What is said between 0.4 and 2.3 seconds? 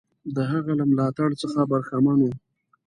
هغه له ملاتړ څخه برخمن